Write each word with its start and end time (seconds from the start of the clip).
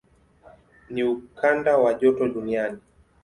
Ni 0.89 1.03
ukanda 1.03 1.77
wa 1.77 1.93
joto 1.93 2.27
duniani. 2.27 2.79